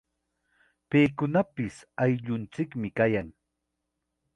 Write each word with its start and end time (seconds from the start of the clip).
Paykunapis 0.95 1.77
ayllunchikmi 2.07 2.87
kayan. 3.01 3.29